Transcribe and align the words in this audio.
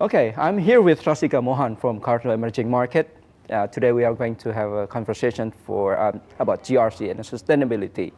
Okay, 0.00 0.32
I'm 0.38 0.56
here 0.56 0.80
with 0.80 1.02
Rasika 1.02 1.44
Mohan 1.44 1.76
from 1.76 2.00
Cardno 2.00 2.32
Emerging 2.32 2.70
Market. 2.70 3.14
Uh, 3.50 3.66
today 3.66 3.92
we 3.92 4.02
are 4.02 4.14
going 4.14 4.34
to 4.36 4.50
have 4.50 4.72
a 4.72 4.86
conversation 4.86 5.52
for 5.66 6.00
um, 6.00 6.22
about 6.38 6.64
GRC 6.64 7.10
and 7.10 7.20
sustainability. 7.20 8.10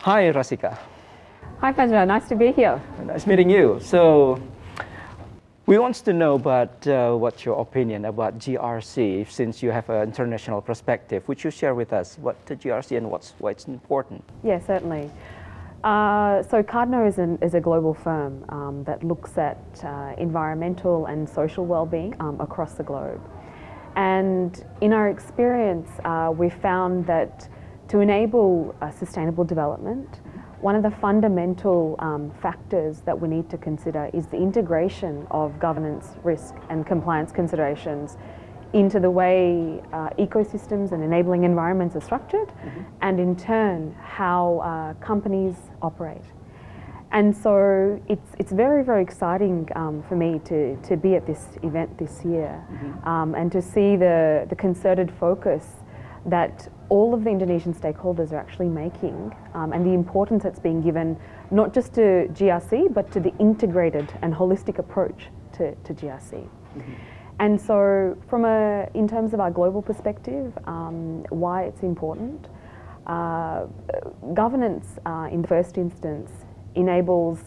Hi, 0.00 0.30
Rasika. 0.32 0.76
Hi, 1.60 1.72
Fajra. 1.72 2.06
Nice 2.06 2.28
to 2.28 2.34
be 2.36 2.52
here. 2.52 2.78
Nice 3.06 3.26
meeting 3.26 3.48
you. 3.48 3.80
So, 3.80 4.38
we 5.64 5.78
want 5.78 5.94
to 5.94 6.12
know 6.12 6.34
about 6.34 6.86
uh, 6.86 7.14
what's 7.14 7.42
your 7.46 7.58
opinion 7.58 8.04
about 8.04 8.38
GRC 8.38 9.30
since 9.30 9.62
you 9.62 9.70
have 9.70 9.88
an 9.88 10.02
international 10.02 10.60
perspective. 10.60 11.26
Would 11.26 11.42
you 11.42 11.50
share 11.50 11.74
with 11.74 11.94
us 11.94 12.18
what 12.18 12.44
the 12.44 12.54
GRC 12.54 12.98
and 12.98 13.10
what's 13.10 13.32
why 13.38 13.52
it's 13.52 13.64
important? 13.64 14.22
Yeah, 14.44 14.58
certainly. 14.58 15.10
Uh, 15.84 16.44
so 16.44 16.62
Cardno 16.62 17.08
is, 17.08 17.18
an, 17.18 17.38
is, 17.42 17.54
a 17.54 17.60
global 17.60 17.92
firm 17.92 18.44
um, 18.50 18.84
that 18.84 19.02
looks 19.02 19.36
at 19.36 19.58
uh, 19.82 20.14
environmental 20.16 21.06
and 21.06 21.28
social 21.28 21.66
well-being 21.66 22.14
um, 22.20 22.40
across 22.40 22.74
the 22.74 22.84
globe. 22.84 23.20
And 23.96 24.64
in 24.80 24.92
our 24.92 25.10
experience, 25.10 25.88
uh, 26.04 26.32
we've 26.34 26.54
found 26.54 27.04
that 27.06 27.48
to 27.88 27.98
enable 27.98 28.76
sustainable 28.96 29.44
development, 29.44 30.20
one 30.60 30.76
of 30.76 30.84
the 30.84 30.90
fundamental 30.92 31.96
um, 31.98 32.30
factors 32.40 33.00
that 33.00 33.20
we 33.20 33.26
need 33.26 33.50
to 33.50 33.58
consider 33.58 34.08
is 34.14 34.28
the 34.28 34.36
integration 34.36 35.26
of 35.32 35.58
governance, 35.58 36.10
risk, 36.22 36.54
and 36.70 36.86
compliance 36.86 37.32
considerations 37.32 38.16
into 38.72 39.00
the 39.00 39.10
way 39.10 39.82
uh, 39.92 40.10
ecosystems 40.18 40.92
and 40.92 41.02
enabling 41.02 41.44
environments 41.44 41.94
are 41.96 42.00
structured, 42.00 42.48
mm-hmm. 42.48 42.80
and 43.02 43.20
in 43.20 43.36
turn, 43.36 43.94
how 44.02 44.58
uh, 44.58 45.04
companies 45.04 45.56
operate. 45.80 46.24
And 47.12 47.36
so 47.36 48.02
it's, 48.08 48.34
it's 48.38 48.52
very, 48.52 48.82
very 48.82 49.02
exciting 49.02 49.68
um, 49.76 50.02
for 50.08 50.16
me 50.16 50.40
to, 50.46 50.76
to 50.76 50.96
be 50.96 51.14
at 51.14 51.26
this 51.26 51.46
event 51.62 51.98
this 51.98 52.24
year 52.24 52.64
mm-hmm. 52.72 53.06
um, 53.06 53.34
and 53.34 53.52
to 53.52 53.60
see 53.60 53.96
the, 53.96 54.46
the 54.48 54.56
concerted 54.56 55.12
focus 55.20 55.66
that 56.24 56.72
all 56.88 57.12
of 57.12 57.24
the 57.24 57.30
Indonesian 57.30 57.74
stakeholders 57.74 58.32
are 58.32 58.38
actually 58.38 58.68
making 58.68 59.34
um, 59.54 59.74
and 59.74 59.84
the 59.84 59.92
importance 59.92 60.42
that's 60.42 60.58
being 60.58 60.80
given 60.80 61.18
not 61.50 61.74
just 61.74 61.92
to 61.94 62.28
GRC 62.32 62.94
but 62.94 63.10
to 63.12 63.20
the 63.20 63.36
integrated 63.38 64.10
and 64.22 64.32
holistic 64.32 64.78
approach 64.78 65.28
to, 65.52 65.74
to 65.74 65.92
GRC. 65.92 66.32
Mm-hmm. 66.32 66.92
And 67.38 67.60
so, 67.60 68.16
from 68.28 68.44
a, 68.44 68.88
in 68.94 69.08
terms 69.08 69.34
of 69.34 69.40
our 69.40 69.50
global 69.50 69.82
perspective, 69.82 70.56
um, 70.66 71.24
why 71.30 71.64
it's 71.64 71.82
important, 71.82 72.48
uh, 73.06 73.66
governance 74.32 74.98
uh, 75.06 75.28
in 75.32 75.42
the 75.42 75.48
first 75.48 75.76
instance 75.76 76.30
enables 76.76 77.40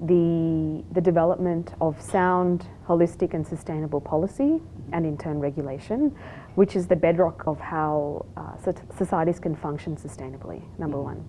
the, 0.00 0.82
the 0.92 1.00
development 1.00 1.74
of 1.80 2.00
sound, 2.00 2.66
holistic, 2.88 3.34
and 3.34 3.46
sustainable 3.46 4.00
policy, 4.00 4.60
and 4.92 5.06
in 5.06 5.16
turn 5.16 5.38
regulation, 5.38 6.16
which 6.54 6.74
is 6.74 6.86
the 6.86 6.96
bedrock 6.96 7.44
of 7.46 7.60
how 7.60 8.24
uh, 8.36 8.56
societies 8.96 9.38
can 9.38 9.54
function 9.54 9.96
sustainably, 9.96 10.62
number 10.78 10.96
mm-hmm. 10.96 11.04
one. 11.04 11.28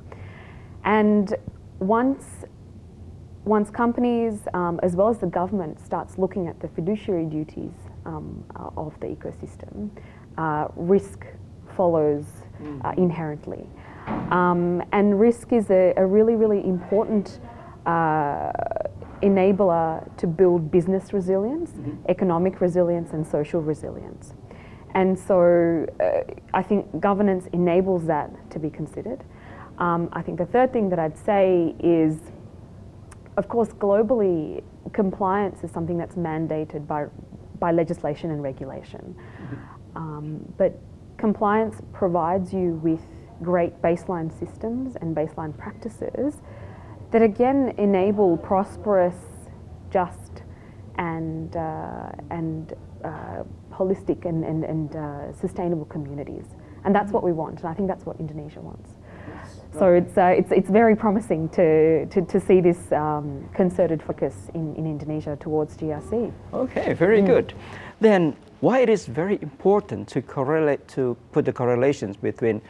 And 0.86 1.36
once, 1.80 2.45
once 3.45 3.69
companies, 3.69 4.47
um, 4.53 4.80
as 4.83 4.95
well 4.95 5.09
as 5.09 5.17
the 5.17 5.27
government, 5.27 5.80
starts 5.80 6.17
looking 6.17 6.47
at 6.47 6.59
the 6.59 6.67
fiduciary 6.69 7.25
duties 7.25 7.73
um, 8.05 8.44
uh, 8.55 8.69
of 8.77 8.97
the 8.99 9.08
ecosystem, 9.08 9.89
uh, 10.38 10.67
risk 10.75 11.25
follows 11.75 12.25
uh, 12.59 12.64
mm-hmm. 12.64 13.02
inherently. 13.02 13.67
Um, 14.31 14.83
and 14.91 15.19
risk 15.19 15.52
is 15.53 15.69
a, 15.69 15.94
a 15.97 16.05
really, 16.05 16.36
really 16.36 16.64
important 16.66 17.39
uh, 17.86 18.52
enabler 19.21 20.16
to 20.17 20.27
build 20.27 20.71
business 20.71 21.14
resilience, 21.14 21.71
mm-hmm. 21.71 22.09
economic 22.09 22.61
resilience, 22.61 23.11
and 23.14 23.25
social 23.25 23.61
resilience. 23.61 24.33
And 24.95 25.17
so 25.17 25.87
uh, 25.99 26.21
I 26.53 26.61
think 26.61 26.99
governance 26.99 27.48
enables 27.52 28.05
that 28.05 28.30
to 28.52 28.59
be 28.59 28.70
considered. 28.70 29.23
Um, 29.80 30.09
I 30.14 30.21
think 30.21 30.37
the 30.37 30.45
third 30.45 30.71
thing 30.71 30.89
that 30.89 30.99
I'd 30.99 31.17
say 31.17 31.76
is, 31.80 32.17
of 33.38 33.48
course, 33.48 33.70
globally, 33.70 34.64
compliance 34.94 35.64
is 35.64 35.71
something 35.71 35.98
that's 35.98 36.16
mandated 36.16 36.86
by, 36.88 37.08
by 37.60 37.71
legislation 37.71 38.32
and 38.32 38.44
regulation. 38.44 39.16
Mm-hmm. 39.16 39.98
Um, 39.98 40.54
but 40.58 40.80
compliance 41.17 41.82
provides 41.94 42.54
you 42.54 42.80
with 42.83 43.02
great 43.42 43.82
baseline 43.82 44.32
systems 44.39 44.95
and 45.02 45.16
baseline 45.16 45.58
practices 45.58 46.42
that 47.11 47.21
again 47.21 47.73
enable 47.77 48.38
prosperous, 48.38 49.16
just, 49.92 50.44
and, 50.98 51.55
uh, 51.55 52.11
and 52.30 52.73
uh, 53.04 53.44
holistic 53.71 54.26
and, 54.26 54.44
and, 54.44 54.64
and 54.64 54.95
uh, 54.95 55.33
sustainable 55.33 55.86
communities. 55.86 56.45
And 56.86 56.94
that's 56.94 57.11
what 57.11 57.23
we 57.23 57.32
want, 57.32 57.60
and 57.60 57.67
I 57.67 57.73
think 57.73 57.88
that's 57.88 58.05
what 58.05 58.20
Indonesia 58.20 58.60
wants. 58.61 58.89
So 59.78 59.94
it's, 59.94 60.17
uh, 60.17 60.36
it's, 60.38 60.52
it's 60.52 60.70
very 60.70 60.95
promising 60.95 61.50
to, 61.50 62.06
to, 62.06 62.22
to 62.22 62.39
see 62.39 62.61
this 62.61 62.92
um, 62.92 63.48
concerted 63.54 64.04
focus 64.04 64.36
in, 64.54 64.76
in 64.76 64.86
Indonesia 64.86 65.36
towards 65.39 65.76
GRC. 65.76 66.32
Okay, 66.54 66.94
very 66.94 67.22
mm. 67.22 67.26
good. 67.26 67.54
Then 68.00 68.36
why 68.60 68.80
it 68.80 68.89
is 68.89 69.08
very 69.08 69.39
important 69.42 70.08
to 70.10 70.22
correlate 70.22 70.88
to 70.89 71.17
put 71.32 71.45
the 71.45 71.54
correlations 71.54 72.16
between 72.17 72.62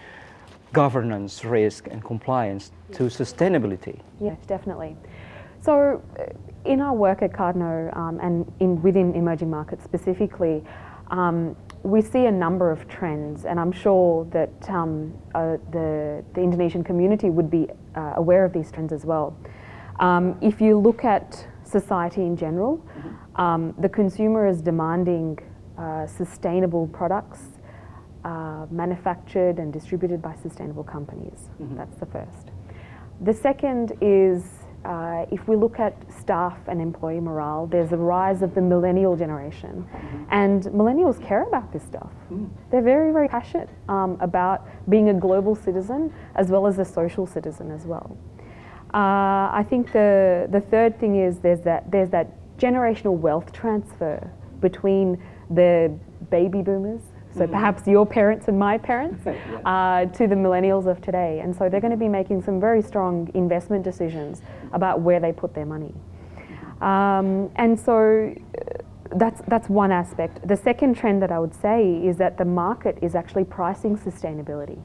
governance, 0.72 1.46
risk, 1.46 1.88
and 1.88 2.04
compliance 2.04 2.72
to 2.94 3.04
sustainability? 3.04 4.00
Yes, 4.20 4.38
definitely. 4.48 4.98
So, 5.62 6.02
uh, 6.20 6.24
in 6.66 6.82
our 6.82 6.94
work 6.94 7.22
at 7.22 7.32
Cardno 7.32 7.96
um, 7.96 8.20
and 8.22 8.52
in, 8.60 8.82
within 8.82 9.14
emerging 9.14 9.50
markets 9.50 9.84
specifically, 9.84 10.64
um, 11.12 11.56
we 11.84 12.02
see 12.02 12.26
a 12.26 12.32
number 12.32 12.72
of 12.72 12.88
trends, 12.88 13.46
and 13.46 13.60
I'm 13.60 13.72
sure 13.72 14.26
that 14.32 14.70
um, 14.70 15.14
uh, 15.36 15.58
the, 15.72 16.24
the, 16.34 16.42
Indonesian 16.42 16.84
community 16.84 17.30
would 17.30 17.50
be 17.50 17.68
uh, 17.96 18.14
aware 18.16 18.46
of 18.46 18.54
these 18.54 18.72
trends 18.72 18.94
as 18.94 19.06
well. 19.06 19.38
Um, 20.00 20.38
if 20.42 20.62
you 20.62 20.80
look 20.80 21.04
at 21.04 21.46
society 21.64 22.22
in 22.22 22.38
general, 22.38 22.78
mm-hmm. 22.78 23.24
Um, 23.36 23.74
the 23.80 23.90
consumer 23.90 24.48
is 24.48 24.62
demanding 24.62 25.40
uh, 25.78 26.06
sustainable 26.06 26.88
products 26.88 27.40
uh, 28.24 28.68
manufactured 28.70 29.58
and 29.58 29.74
distributed 29.74 30.22
by 30.22 30.36
sustainable 30.36 30.84
companies. 30.84 31.50
Mm-hmm. 31.60 31.78
That's 31.78 31.98
the 31.98 32.06
first. 32.06 32.52
The 33.22 33.34
second 33.34 33.94
is 34.02 34.44
uh, 34.86 35.26
if 35.32 35.48
we 35.48 35.56
look 35.56 35.80
at 35.80 35.96
staff 36.12 36.58
and 36.68 36.82
employee 36.82 37.20
morale, 37.20 37.68
there's 37.68 37.92
a 37.92 37.98
rise 37.98 38.42
of 38.42 38.54
the 38.54 38.62
millennial 38.62 39.16
generation. 39.16 39.88
Mm-hmm. 39.92 40.24
And 40.32 40.64
millennials 40.64 41.24
care 41.26 41.44
about 41.44 41.72
this 41.72 41.84
stuff. 41.84 42.12
Mm. 42.32 42.50
They're 42.70 42.82
very, 42.82 43.12
very 43.12 43.28
passionate 43.28 43.70
um, 43.88 44.18
about 44.20 44.68
being 44.90 45.10
a 45.10 45.14
global 45.14 45.56
citizen 45.56 46.14
as 46.36 46.50
well 46.50 46.68
as 46.68 46.80
a 46.80 46.86
social 46.86 47.26
citizen 47.26 47.72
as 47.72 47.86
well. 47.86 48.18
Uh, 48.94 49.50
I 49.52 49.66
think 49.70 49.92
the, 49.92 50.48
the 50.52 50.62
third 50.62 51.00
thing 51.00 51.16
is 51.16 51.40
there's 51.40 51.62
that, 51.62 51.90
there's 51.90 52.10
that 52.10 52.28
generational 52.58 53.18
wealth 53.18 53.52
transfer 53.52 54.30
between 54.60 55.22
the 55.50 55.98
baby 56.30 56.62
boomers 56.62 57.02
so 57.34 57.42
mm-hmm. 57.42 57.54
perhaps 57.54 57.88
your 57.88 58.06
parents 58.06 58.48
and 58.48 58.58
my 58.58 58.78
parents 58.78 59.26
uh, 59.66 60.06
to 60.06 60.28
the 60.28 60.36
millennials 60.36 60.88
of 60.88 61.02
today. 61.02 61.40
And 61.42 61.56
so 61.56 61.70
they're 61.70 61.82
going 61.82 61.92
to 61.92 61.98
be 61.98 62.10
making 62.10 62.44
some 62.44 62.60
very 62.60 62.82
strong 62.82 63.30
investment 63.34 63.84
decisions 63.84 64.42
about 64.72 65.02
where 65.02 65.20
they 65.20 65.32
put 65.32 65.54
their 65.54 65.66
money. 65.66 65.94
Um, 66.82 67.50
and 67.56 67.80
so 67.80 68.34
uh, 68.34 68.84
that's, 69.16 69.42
that's 69.48 69.70
one 69.70 69.92
aspect. 69.92 70.46
The 70.48 70.58
second 70.58 70.96
trend 70.96 71.22
that 71.22 71.32
I 71.32 71.40
would 71.40 71.54
say 71.54 71.96
is 72.06 72.18
that 72.18 72.38
the 72.38 72.46
market 72.46 72.98
is 73.02 73.16
actually 73.16 73.46
pricing 73.46 73.98
sustainability. 73.98 74.80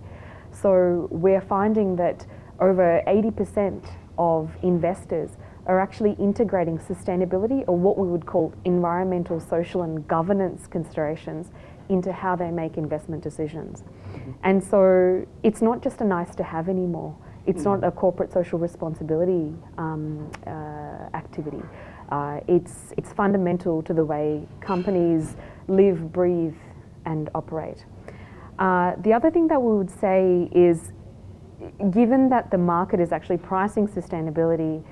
So 0.51 1.09
we're 1.11 1.41
finding 1.41 1.97
that 1.97 2.27
over 2.61 3.03
80% 3.07 3.85
of 4.19 4.51
investors 4.63 5.31
are 5.67 5.79
actually 5.79 6.13
integrating 6.13 6.79
sustainability 6.79 7.63
or 7.69 7.77
what 7.77 7.99
we 7.99 8.09
would 8.09 8.25
call 8.25 8.53
environmental, 8.65 9.39
social, 9.39 9.83
and 9.83 10.07
governance 10.09 10.67
considerations 10.67 11.51
into 11.89 12.13
how 12.13 12.37
they 12.37 12.51
make 12.51 12.77
investment 12.77 13.23
decisions. 13.23 13.83
Mm-hmm. 13.83 14.33
And 14.43 14.63
so 14.63 15.27
it's 15.43 15.63
not 15.63 15.83
just 15.83 16.01
a 16.01 16.05
nice 16.05 16.35
to 16.37 16.43
have 16.43 16.69
anymore. 16.69 17.17
It's 17.47 17.63
mm-hmm. 17.63 17.81
not 17.81 17.89
a 17.89 17.91
corporate 17.91 18.33
social 18.33 18.59
responsibility 18.59 19.55
um, 19.79 20.31
uh, 20.47 20.51
activity. 21.15 21.63
Uh, 22.11 22.41
it's, 22.47 22.93
it's 22.97 23.13
fundamental 23.13 23.83
to 23.83 23.95
the 23.95 24.05
way 24.05 24.47
companies 24.61 25.37
live, 25.67 26.13
breathe, 26.13 26.57
and 27.05 27.31
operate. 27.35 27.85
Uh, 28.59 28.95
the 29.03 29.13
other 29.13 29.31
thing 29.31 29.49
that 29.49 29.61
we 29.61 29.77
would 29.77 29.91
say 29.91 30.49
is 30.53 30.93
given 31.91 32.29
that 32.29 32.51
the 32.51 32.59
market 32.59 33.01
is 33.01 33.13
actually 33.13 33.39
pricing 33.39 33.87
sustainability, 33.87 34.83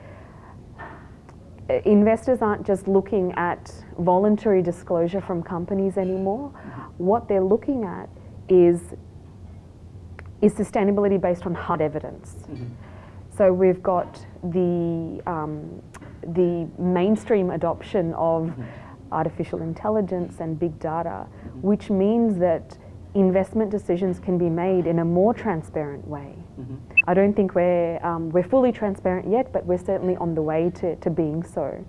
investors 1.69 2.43
aren't 2.43 2.67
just 2.67 2.87
looking 2.87 3.33
at 3.33 3.73
voluntary 3.99 4.63
disclosure 4.63 5.21
from 5.21 5.43
companies 5.43 5.97
anymore. 5.97 6.51
What 6.99 7.29
they're 7.29 7.43
looking 7.43 7.85
at 7.85 8.09
is 8.49 8.95
is 10.43 10.53
sustainability 10.53 11.21
based 11.21 11.47
on 11.47 11.55
hard 11.55 11.81
evidence. 11.81 12.37
Mm-hmm. 12.49 12.67
So 13.37 13.53
we've 13.53 13.83
got 13.83 14.25
the 14.43 15.23
um, 15.27 15.83
the 16.23 16.69
mainstream 16.79 17.51
adoption 17.51 18.15
of 18.15 18.45
mm-hmm. 18.45 18.63
artificial 19.13 19.63
intelligence 19.63 20.41
and 20.41 20.59
big 20.59 20.79
data, 20.79 21.27
which 21.61 21.91
means 21.91 22.39
that 22.39 22.79
investment 23.19 23.71
decisions 23.71 24.21
can 24.21 24.39
be 24.39 24.51
made 24.51 24.87
in 24.87 24.99
a 24.99 25.05
more 25.05 25.35
transparent 25.35 26.07
way. 26.07 26.35
Mm-hmm. 26.61 26.77
I 27.09 27.15
don't 27.15 27.35
think 27.35 27.55
we're, 27.55 28.05
um, 28.05 28.31
we're 28.31 28.49
fully 28.49 28.73
transparent 28.73 29.31
yet, 29.31 29.53
but 29.53 29.65
we're 29.65 29.85
certainly 29.85 30.17
on 30.17 30.35
the 30.35 30.43
way 30.43 30.71
to, 30.77 30.97
to 30.97 31.11
being 31.11 31.43
so. 31.43 31.85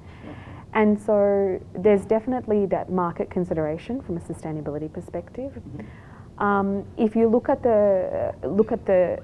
And 0.73 0.99
so 0.99 1.59
there's 1.73 2.05
definitely 2.05 2.65
that 2.67 2.91
market 2.91 3.29
consideration 3.29 4.01
from 4.01 4.17
a 4.17 4.19
sustainability 4.19 4.91
perspective. 4.91 5.53
Mm-hmm. 5.53 6.43
Um, 6.43 6.85
if 6.97 7.15
you 7.15 7.27
look 7.27 7.49
at 7.49 7.63
the 7.63 8.33
look 8.43 8.71
at 8.71 8.85
the 8.85 9.19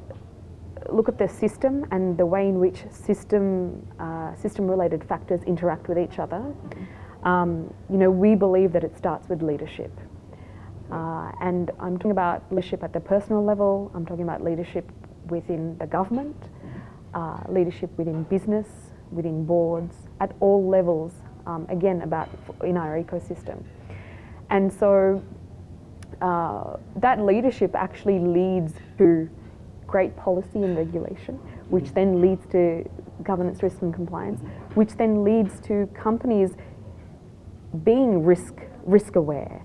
look 0.92 1.08
at 1.08 1.18
the 1.20 1.28
system 1.28 1.86
and 1.92 2.18
the 2.18 2.26
way 2.26 2.48
in 2.48 2.60
which 2.60 2.84
system 2.90 3.86
uh, 4.00 4.34
system 4.36 4.68
related 4.68 5.04
factors 5.04 5.44
interact 5.44 5.90
with 5.90 6.00
each 6.00 6.18
other, 6.18 6.38
mm-hmm. 6.38 7.28
um, 7.28 7.72
you 7.88 7.98
know, 7.98 8.10
we 8.10 8.34
believe 8.36 8.72
that 8.72 8.84
it 8.84 8.98
starts 8.98 9.30
with 9.30 9.44
leadership. 9.44 9.92
Uh, 10.94 11.32
and 11.42 11.72
I'm 11.80 11.98
talking 11.98 12.12
about 12.12 12.44
leadership 12.52 12.84
at 12.84 12.94
the 12.94 13.00
personal 13.00 13.44
level. 13.44 13.92
I'm 13.96 14.06
talking 14.06 14.24
about 14.24 14.44
leadership 14.44 14.92
within 15.28 15.76
the 15.80 15.88
government, 15.88 16.36
uh, 17.16 17.40
leadership 17.50 17.90
within 17.98 18.24
business, 18.24 18.68
within 19.12 19.44
boards, 19.44 19.96
at 20.20 20.36
all 20.40 20.70
levels 20.70 21.14
um, 21.48 21.66
again 21.70 22.02
about 22.04 22.30
in 22.64 22.78
our 22.78 23.02
ecosystem. 23.02 23.64
And 24.52 24.72
so 24.72 25.24
uh, 26.22 26.78
that 26.98 27.20
leadership 27.22 27.76
actually 27.76 28.20
leads 28.20 28.74
to 29.00 29.28
great 29.88 30.16
policy 30.16 30.62
and 30.62 30.78
regulation, 30.78 31.36
which 31.70 31.94
then 31.94 32.22
leads 32.22 32.46
to 32.52 32.88
governance, 33.24 33.64
risk, 33.64 33.82
and 33.82 33.94
compliance, 33.94 34.42
which 34.76 34.92
then 34.98 35.24
leads 35.24 35.60
to 35.62 35.88
companies 35.96 36.52
being 37.84 38.24
risk 38.24 38.54
risk 38.86 39.16
aware, 39.16 39.64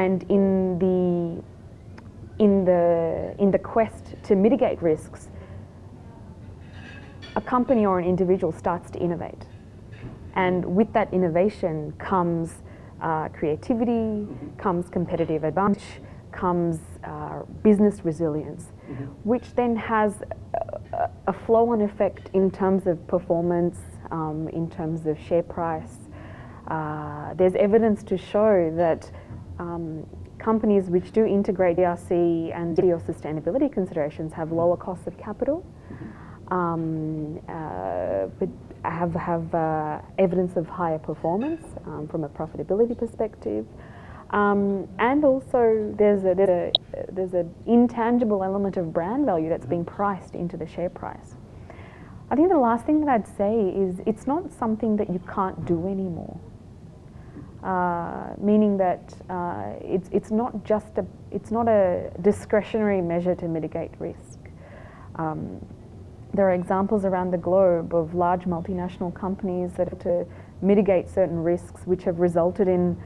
and 0.00 0.22
in 0.36 0.78
the 0.84 2.44
in 2.44 2.64
the 2.64 3.34
in 3.38 3.50
the 3.50 3.58
quest 3.58 4.14
to 4.24 4.34
mitigate 4.34 4.80
risks, 4.82 5.28
a 7.34 7.40
company 7.40 7.84
or 7.86 7.98
an 7.98 8.06
individual 8.06 8.52
starts 8.52 8.90
to 8.90 8.98
innovate 8.98 9.44
and 10.36 10.64
with 10.64 10.92
that 10.92 11.12
innovation 11.12 11.92
comes 11.98 12.62
uh, 13.00 13.28
creativity, 13.30 14.26
comes 14.58 14.88
competitive 14.88 15.44
advantage, 15.44 16.00
comes 16.30 16.78
uh, 17.04 17.42
business 17.62 18.04
resilience, 18.04 18.66
mm-hmm. 18.88 19.04
which 19.24 19.54
then 19.54 19.74
has 19.74 20.22
a, 20.92 21.10
a 21.26 21.32
flow 21.32 21.70
on 21.70 21.80
effect 21.80 22.30
in 22.34 22.50
terms 22.50 22.86
of 22.86 23.04
performance, 23.06 23.78
um, 24.10 24.48
in 24.52 24.70
terms 24.70 25.06
of 25.06 25.18
share 25.18 25.42
price. 25.42 25.96
Uh, 26.68 27.32
there's 27.34 27.54
evidence 27.54 28.02
to 28.02 28.18
show 28.18 28.70
that 28.76 29.10
um, 29.58 30.06
companies 30.38 30.90
which 30.90 31.12
do 31.12 31.24
integrate 31.24 31.76
ERC 31.78 32.54
and 32.54 32.76
DO 32.76 33.00
sustainability 33.06 33.72
considerations 33.72 34.32
have 34.32 34.52
lower 34.52 34.76
costs 34.76 35.06
of 35.06 35.16
capital. 35.18 35.64
Um, 36.48 37.40
uh, 37.48 38.26
but 38.38 38.48
have, 38.84 39.14
have 39.14 39.52
uh, 39.54 40.00
evidence 40.18 40.56
of 40.56 40.68
higher 40.68 40.98
performance 40.98 41.64
um, 41.86 42.06
from 42.08 42.22
a 42.22 42.28
profitability 42.28 42.96
perspective. 42.96 43.66
Um, 44.30 44.88
and 44.98 45.24
also 45.24 45.92
there's 45.96 46.24
a, 46.24 46.34
there's 46.34 46.48
a 46.48 46.72
there's 47.12 47.34
an 47.34 47.54
intangible 47.66 48.42
element 48.42 48.76
of 48.76 48.92
brand 48.92 49.24
value 49.24 49.48
that's 49.48 49.66
being 49.66 49.84
priced 49.84 50.34
into 50.34 50.56
the 50.56 50.66
share 50.66 50.90
price. 50.90 51.36
I 52.28 52.34
think 52.34 52.48
the 52.48 52.58
last 52.58 52.86
thing 52.86 53.00
that 53.04 53.08
I'd 53.08 53.28
say 53.36 53.68
is 53.68 54.00
it's 54.04 54.26
not 54.26 54.52
something 54.52 54.96
that 54.96 55.10
you 55.10 55.20
can't 55.32 55.64
do 55.64 55.86
anymore. 55.86 56.40
Uh, 57.62 58.34
meaning 58.38 58.76
that 58.76 59.14
uh, 59.30 59.72
it's 59.80 60.08
it's 60.12 60.30
not 60.30 60.64
just 60.64 60.98
a 60.98 61.06
it's 61.30 61.50
not 61.50 61.66
a 61.68 62.10
discretionary 62.20 63.00
measure 63.00 63.34
to 63.34 63.48
mitigate 63.48 63.90
risk. 63.98 64.38
Um, 65.16 65.64
there 66.34 66.46
are 66.48 66.54
examples 66.54 67.04
around 67.04 67.30
the 67.30 67.38
globe 67.38 67.94
of 67.94 68.14
large 68.14 68.44
multinational 68.44 69.12
companies 69.14 69.72
that 69.72 69.88
have 69.88 69.98
to 70.00 70.26
mitigate 70.60 71.08
certain 71.08 71.42
risks 71.42 71.86
which 71.86 72.04
have 72.04 72.20
resulted 72.20 72.68
in, 72.68 72.96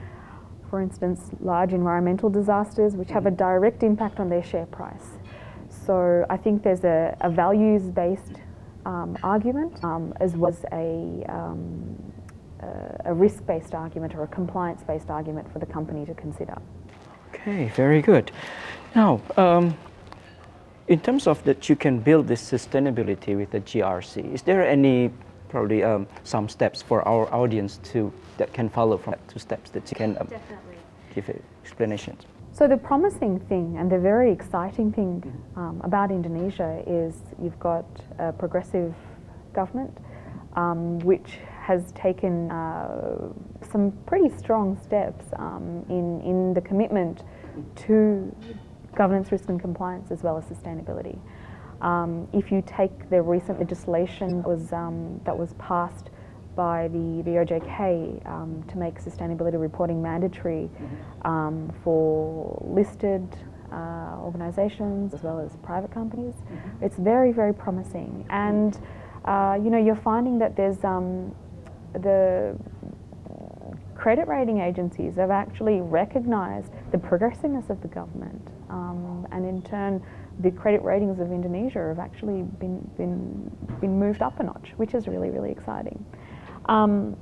for 0.69 0.81
instance, 0.81 1.31
large 1.41 1.73
environmental 1.73 2.29
disasters 2.29 2.97
which 2.97 3.11
have 3.11 3.27
a 3.27 3.31
direct 3.31 3.83
impact 3.83 4.19
on 4.19 4.29
their 4.29 4.43
share 4.43 4.67
price. 4.67 5.19
So 5.69 6.27
I 6.29 6.37
think 6.37 6.65
there's 6.65 6.85
a, 6.85 7.17
a 7.21 7.31
values 7.31 7.83
based 7.83 8.41
um, 8.85 9.17
argument 9.23 9.83
um, 9.85 10.13
as 10.21 10.37
well 10.37 10.51
as 10.51 10.65
a, 10.73 11.25
um, 11.29 12.10
a 13.05 13.15
risk 13.15 13.47
based 13.47 13.75
argument 13.75 14.15
or 14.15 14.23
a 14.23 14.29
compliance 14.29 14.83
based 14.83 15.11
argument 15.11 15.51
for 15.53 15.59
the 15.59 15.67
company 15.67 16.05
to 16.07 16.15
consider. 16.15 16.57
Okay, 17.35 17.69
very 17.75 18.03
good. 18.03 18.31
Now, 18.95 19.21
um, 19.37 19.77
in 20.89 21.01
terms 21.01 21.27
of 21.27 21.43
that 21.45 21.69
you 21.69 21.77
can 21.77 22.01
build 22.01 22.27
this 22.27 22.43
sustainability 22.43 23.37
with 23.37 23.51
the 23.51 23.61
GRC, 23.61 24.35
is 24.35 24.43
there 24.43 24.67
any 24.67 25.11
probably 25.49 25.83
um, 25.83 26.07
some 26.25 26.49
steps 26.49 26.83
for 26.83 27.07
our 27.07 27.33
audience 27.33 27.79
to 27.93 28.13
that 28.39 28.53
can 28.53 28.69
follow 28.69 28.99
from 28.99 29.15
two 29.29 29.39
steps 29.39 29.71
that 29.71 29.91
you 29.91 29.97
can 29.97 30.17
um, 30.19 30.29
give 31.15 31.31
explanations? 31.63 32.27
So 32.53 32.67
the 32.67 32.77
promising 32.77 33.39
thing 33.41 33.77
and 33.79 33.91
the 33.91 33.99
very 33.99 34.33
exciting 34.33 34.93
thing 34.93 35.23
mm-hmm. 35.23 35.61
um, 35.61 35.81
about 35.83 36.11
Indonesia 36.11 36.83
is 36.87 37.15
you've 37.43 37.59
got 37.61 37.87
a 38.19 38.33
progressive 38.33 38.95
government 39.53 39.97
um, 40.57 40.99
which 41.01 41.39
has 41.71 41.93
taken 41.93 42.51
uh, 42.51 43.29
some 43.71 43.93
pretty 44.05 44.29
strong 44.37 44.77
steps 44.83 45.27
um, 45.37 45.85
in 45.89 46.21
in 46.31 46.53
the 46.53 46.61
commitment 46.61 47.23
to 47.87 48.35
governance, 48.97 49.31
risk 49.31 49.49
and 49.49 49.61
compliance, 49.61 50.11
as 50.11 50.23
well 50.25 50.37
as 50.37 50.45
sustainability. 50.45 51.17
Um, 51.81 52.27
if 52.33 52.51
you 52.51 52.63
take 52.67 53.09
the 53.09 53.23
recent 53.23 53.61
legislation 53.61 54.43
was, 54.43 54.73
um, 54.73 55.21
that 55.25 55.37
was 55.39 55.55
passed 55.55 56.11
by 56.57 56.89
the, 56.89 57.23
the 57.25 57.35
OJK 57.43 58.27
um, 58.27 58.65
to 58.71 58.77
make 58.77 59.01
sustainability 59.01 59.59
reporting 59.61 60.03
mandatory 60.03 60.69
um, 61.23 61.73
for 61.85 62.61
listed 62.67 63.25
uh, 63.73 64.17
organisations 64.19 65.15
as 65.15 65.23
well 65.23 65.39
as 65.39 65.57
private 65.63 65.93
companies, 65.93 66.35
mm-hmm. 66.35 66.85
it's 66.85 66.99
very, 66.99 67.33
very 67.33 67.55
promising. 67.55 68.27
And 68.29 68.77
uh, 69.25 69.59
you 69.63 69.71
know, 69.71 69.79
you're 69.79 70.03
finding 70.13 70.39
that 70.39 70.57
there's 70.57 70.83
um, 70.85 71.35
the 71.93 72.57
credit 73.95 74.27
rating 74.29 74.61
agencies 74.61 75.17
have 75.17 75.31
actually 75.31 75.81
recognised 75.81 76.73
the 76.91 76.99
progressiveness 76.99 77.69
of 77.69 77.81
the 77.83 77.89
government, 77.89 78.49
um, 78.71 79.27
and 79.31 79.45
in 79.45 79.61
turn, 79.63 80.03
the 80.41 80.51
credit 80.51 80.83
ratings 80.83 81.21
of 81.21 81.31
Indonesia 81.33 81.81
have 81.89 81.99
actually 81.99 82.43
been 82.59 82.79
been 82.97 83.51
been 83.81 83.99
moved 83.99 84.23
up 84.23 84.41
a 84.41 84.43
notch, 84.43 84.73
which 84.77 84.95
is 84.95 85.07
really 85.07 85.31
really 85.31 85.51
exciting. 85.51 86.05
Um, 86.67 87.17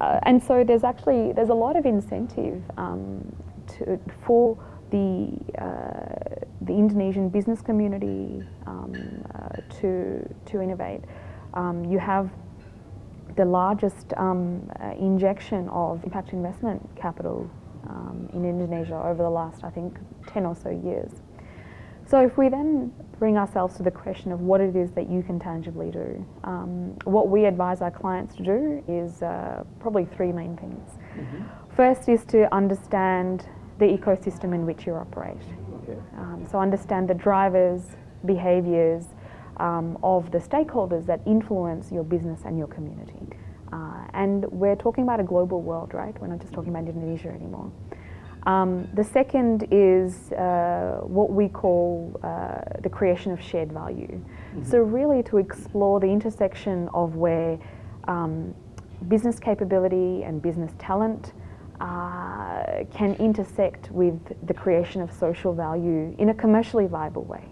uh, 0.00 0.18
and 0.24 0.42
so 0.42 0.64
there's 0.64 0.84
actually 0.84 1.32
there's 1.32 1.50
a 1.50 1.54
lot 1.54 1.76
of 1.76 1.86
incentive 1.86 2.62
um, 2.76 3.24
to, 3.68 3.98
for 4.24 4.58
the 4.90 5.30
uh, 5.60 6.44
the 6.62 6.72
Indonesian 6.72 7.28
business 7.28 7.60
community 7.60 8.42
um, 8.66 8.94
uh, 9.34 9.48
to 9.80 10.34
to 10.46 10.60
innovate. 10.60 11.02
Um, 11.54 11.84
you 11.84 11.98
have 11.98 12.30
the 13.36 13.44
largest 13.44 14.12
um, 14.16 14.68
uh, 14.80 14.92
injection 14.98 15.68
of 15.68 16.02
impact 16.04 16.32
investment 16.32 16.80
capital 16.96 17.50
um, 17.88 18.28
in 18.32 18.44
Indonesia 18.44 19.00
over 19.04 19.22
the 19.22 19.30
last, 19.30 19.64
I 19.64 19.70
think, 19.70 19.98
10 20.26 20.46
or 20.46 20.54
so 20.54 20.70
years. 20.70 21.10
So 22.06 22.20
if 22.20 22.36
we 22.36 22.48
then 22.48 22.92
bring 23.18 23.38
ourselves 23.38 23.76
to 23.76 23.82
the 23.82 23.90
question 23.90 24.32
of 24.32 24.40
what 24.40 24.60
it 24.60 24.76
is 24.76 24.90
that 24.92 25.08
you 25.08 25.22
can 25.22 25.38
tangibly 25.38 25.90
do, 25.90 26.26
um, 26.44 26.96
what 27.04 27.28
we 27.28 27.44
advise 27.44 27.80
our 27.80 27.90
clients 27.90 28.34
to 28.36 28.42
do 28.42 28.84
is 28.88 29.22
uh, 29.22 29.64
probably 29.80 30.04
three 30.04 30.32
main 30.32 30.56
things. 30.56 30.90
Mm-hmm. 31.16 31.42
First 31.74 32.08
is 32.08 32.24
to 32.26 32.52
understand 32.54 33.48
the 33.78 33.86
ecosystem 33.86 34.54
in 34.54 34.66
which 34.66 34.86
you 34.86 34.94
operate. 34.94 35.42
Okay. 35.82 35.98
Um, 36.18 36.46
so 36.50 36.58
understand 36.58 37.08
the 37.08 37.14
drivers, 37.14 37.82
behaviours, 38.26 39.06
um, 39.58 39.98
of 40.02 40.30
the 40.30 40.38
stakeholders 40.38 41.06
that 41.06 41.20
influence 41.26 41.92
your 41.92 42.04
business 42.04 42.40
and 42.44 42.58
your 42.58 42.68
community. 42.68 43.26
Uh, 43.72 44.04
and 44.12 44.44
we're 44.52 44.76
talking 44.76 45.04
about 45.04 45.20
a 45.20 45.24
global 45.24 45.62
world, 45.62 45.94
right? 45.94 46.18
We're 46.20 46.26
not 46.26 46.40
just 46.40 46.52
talking 46.52 46.70
about 46.70 46.86
Indonesia 46.86 47.30
anymore. 47.30 47.72
Um, 48.44 48.88
the 48.94 49.04
second 49.04 49.68
is 49.70 50.32
uh, 50.32 51.00
what 51.02 51.30
we 51.30 51.48
call 51.48 52.18
uh, 52.22 52.80
the 52.82 52.90
creation 52.90 53.30
of 53.32 53.40
shared 53.40 53.72
value. 53.72 54.08
Mm-hmm. 54.08 54.64
So, 54.64 54.78
really, 54.78 55.22
to 55.24 55.38
explore 55.38 56.00
the 56.00 56.08
intersection 56.08 56.88
of 56.92 57.14
where 57.14 57.58
um, 58.08 58.54
business 59.08 59.38
capability 59.38 60.24
and 60.24 60.42
business 60.42 60.72
talent 60.78 61.32
uh, 61.80 62.84
can 62.92 63.14
intersect 63.14 63.90
with 63.90 64.18
the 64.46 64.54
creation 64.54 65.00
of 65.00 65.12
social 65.12 65.52
value 65.52 66.14
in 66.18 66.28
a 66.30 66.34
commercially 66.34 66.86
viable 66.86 67.24
way. 67.24 67.44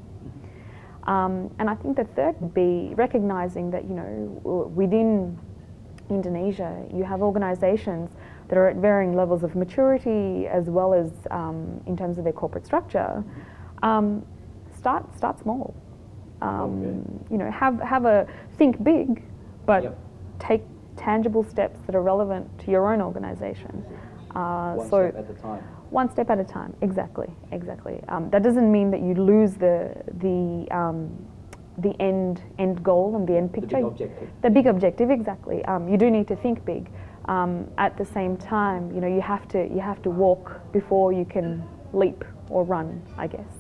Um, 1.11 1.53
and 1.59 1.69
I 1.69 1.75
think 1.75 1.97
the 1.97 2.05
third 2.05 2.41
would 2.41 2.55
be 2.55 2.95
recognizing 2.95 3.73
that, 3.73 3.85
you 3.85 3.95
know, 3.95 4.71
within 4.77 5.37
Indonesia, 6.09 6.87
you 6.95 7.03
have 7.03 7.21
organizations 7.21 8.11
that 8.49 8.57
are 8.57 8.69
at 8.69 8.77
varying 8.77 9.17
levels 9.17 9.43
of 9.43 9.57
maturity 9.57 10.47
as 10.47 10.71
well 10.71 10.95
as 10.95 11.11
um, 11.33 11.81
in 11.87 11.97
terms 11.97 12.19
of 12.19 12.23
their 12.23 12.33
corporate 12.33 12.65
structure, 12.65 13.25
um, 13.83 14.25
start 14.73 15.05
start 15.17 15.41
small. 15.41 15.75
Um, 16.43 17.05
You 17.29 17.39
know, 17.39 17.51
have 17.51 17.81
have 17.81 18.05
a 18.07 18.27
think 18.57 18.83
big, 18.83 19.23
but 19.67 19.83
Yep. 19.83 19.99
take 20.39 20.65
tangible 20.97 21.43
steps 21.43 21.81
that 21.87 21.95
are 21.97 22.03
relevant 22.03 22.47
to 22.61 22.71
your 22.71 22.93
own 22.93 23.01
organisation. 23.03 23.85
Uh, 24.35 24.75
One 24.75 24.89
so 24.89 25.11
step 25.11 25.29
at 25.29 25.31
a 25.31 25.35
time. 25.35 25.65
One 25.91 26.09
step 26.11 26.31
at 26.31 26.39
a 26.39 26.45
time. 26.45 26.75
Exactly, 26.83 27.29
exactly. 27.53 28.01
Um, 28.09 28.31
that 28.31 28.43
doesn't 28.43 28.71
mean 28.71 28.91
that 28.91 29.01
you 29.01 29.15
lose 29.15 29.55
the 29.55 29.95
the 30.19 30.67
um, 30.75 31.11
the 31.79 31.95
end 32.01 32.43
end 32.59 32.83
goal 32.83 33.17
and 33.17 33.27
the 33.27 33.37
end 33.37 33.51
The 33.53 33.61
big 33.61 33.71
picture. 33.71 33.87
objective. 33.87 34.29
The 34.43 34.51
big 34.51 34.67
objective, 34.67 35.11
exactly. 35.11 35.65
Um, 35.65 35.89
you 35.89 35.97
do 35.97 36.11
need 36.11 36.29
to 36.29 36.37
think 36.37 36.65
big. 36.65 36.91
Um, 37.27 37.69
at 37.79 37.97
the 37.97 38.05
same 38.05 38.37
time, 38.37 38.91
you 38.95 39.01
know, 39.01 39.07
you 39.07 39.21
have 39.21 39.47
to 39.49 39.59
you 39.75 39.81
have 39.81 40.01
to 40.03 40.11
walk 40.11 40.61
before 40.73 41.13
you 41.13 41.25
can 41.25 41.63
leap 41.93 42.25
or 42.49 42.65
run. 42.65 43.03
I 43.19 43.27
guess. 43.27 43.53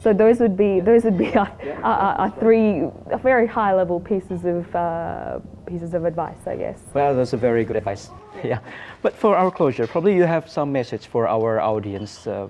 So 0.00 0.12
those 0.12 0.40
would 0.40 0.56
be 0.56 0.80
those 0.80 1.04
would 1.04 1.18
be 1.18 1.34
our, 1.36 1.50
our, 1.82 1.98
our, 2.06 2.14
our 2.22 2.30
three 2.40 2.88
very 3.22 3.46
high 3.46 3.74
level 3.74 4.00
pieces 4.00 4.44
of 4.44 4.74
uh, 4.74 5.38
pieces 5.66 5.94
of 5.94 6.04
advice, 6.04 6.46
I 6.46 6.56
guess. 6.56 6.80
Well, 6.92 7.14
that's 7.14 7.32
a 7.32 7.36
very 7.36 7.64
good 7.64 7.76
advice. 7.76 8.10
Yeah. 8.42 8.58
But 9.00 9.14
for 9.14 9.36
our 9.36 9.50
closure, 9.50 9.86
probably 9.86 10.14
you 10.14 10.24
have 10.24 10.50
some 10.50 10.70
message 10.70 11.06
for 11.06 11.26
our 11.26 11.60
audience. 11.60 12.26
Uh, 12.26 12.48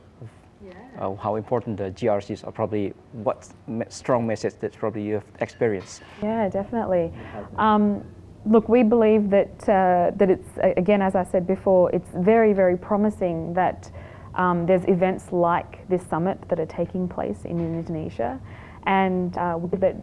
uh, 0.99 1.15
how 1.17 1.37
important 1.37 1.77
the 1.77 1.91
GRCs 1.91 2.47
are, 2.47 2.53
probably 2.53 2.95
what 3.13 3.49
me- 3.67 3.87
strong 3.89 4.27
message 4.27 4.55
that 4.61 4.73
probably 4.73 5.03
you 5.03 5.15
have 5.15 5.25
experienced. 5.41 6.03
Yeah, 6.23 6.49
definitely. 6.49 7.13
Um, 7.57 8.05
look, 8.47 8.69
we 8.69 8.83
believe 8.83 9.31
that 9.31 9.69
uh, 9.69 10.13
that 10.17 10.31
it's 10.31 10.49
again, 10.77 11.03
as 11.03 11.15
I 11.15 11.25
said 11.25 11.47
before, 11.47 11.91
it's 11.93 12.09
very, 12.15 12.53
very 12.53 12.77
promising 12.77 13.55
that 13.55 13.91
um, 14.35 14.67
there's 14.67 14.85
events 14.89 15.33
like 15.33 15.89
this 15.89 16.05
summit 16.07 16.39
that 16.49 16.61
are 16.61 16.67
taking 16.67 17.09
place 17.09 17.45
in 17.45 17.59
Indonesia, 17.61 18.41
and 18.87 19.37
uh, 19.37 19.59
that 19.73 19.97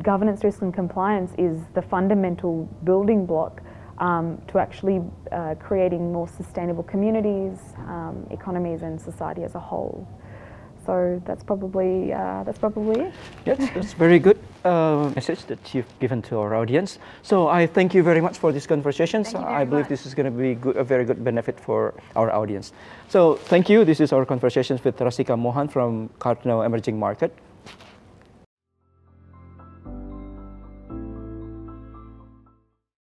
governance, 0.00 0.44
risk, 0.44 0.62
and 0.62 0.72
compliance 0.72 1.32
is 1.38 1.60
the 1.74 1.82
fundamental 1.82 2.68
building 2.84 3.26
block. 3.26 3.62
Um, 3.98 4.40
to 4.48 4.58
actually 4.58 5.00
uh, 5.30 5.54
creating 5.60 6.12
more 6.12 6.26
sustainable 6.26 6.82
communities, 6.82 7.58
um, 7.86 8.26
economies, 8.30 8.82
and 8.82 9.00
society 9.00 9.44
as 9.44 9.54
a 9.54 9.60
whole. 9.60 10.08
So 10.84 11.22
that's 11.24 11.44
probably 11.44 12.12
uh, 12.12 12.42
that's 12.44 12.58
probably 12.58 13.02
it. 13.02 13.14
Yes, 13.46 13.58
that's 13.74 13.92
very 13.92 14.18
good 14.18 14.38
uh, 14.64 15.12
message 15.14 15.44
that 15.46 15.74
you've 15.74 15.98
given 16.00 16.22
to 16.22 16.38
our 16.38 16.54
audience. 16.54 16.98
So 17.22 17.46
I 17.48 17.66
thank 17.66 17.94
you 17.94 18.02
very 18.02 18.20
much 18.20 18.38
for 18.38 18.50
this 18.50 18.66
conversation. 18.66 19.24
So 19.24 19.38
I 19.38 19.64
believe 19.64 19.84
much. 19.84 19.90
this 19.90 20.06
is 20.06 20.14
going 20.14 20.26
to 20.26 20.36
be 20.36 20.54
good, 20.54 20.76
a 20.76 20.84
very 20.84 21.04
good 21.04 21.22
benefit 21.22 21.60
for 21.60 21.94
our 22.16 22.32
audience. 22.32 22.72
So 23.08 23.36
thank 23.36 23.68
you. 23.68 23.84
This 23.84 24.00
is 24.00 24.12
our 24.12 24.24
conversations 24.24 24.82
with 24.82 24.98
Rasika 24.98 25.38
Mohan 25.38 25.68
from 25.68 26.08
Cardno 26.18 26.66
Emerging 26.66 26.98
Market. 26.98 27.32